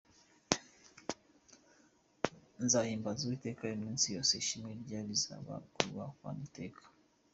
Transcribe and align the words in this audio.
Nzahimbaza 2.65 3.21
Uwiteka 3.23 3.63
iminsi 3.77 4.05
yose, 4.15 4.31
Ishimwe 4.41 4.71
rye 4.81 4.99
rizaba 5.07 5.53
mu 5.63 5.69
kanwa 5.75 6.05
kanjye 6.17 6.43
iteka. 6.49 6.81